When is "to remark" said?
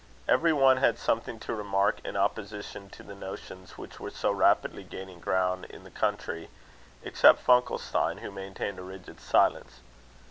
1.41-1.99